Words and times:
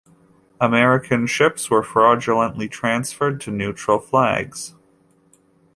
American 0.59 1.27
ships 1.27 1.69
were 1.69 1.83
fraudulently 1.83 2.67
transferred 2.67 3.39
to 3.39 3.51
neutral 3.51 3.99
flags. 3.99 4.73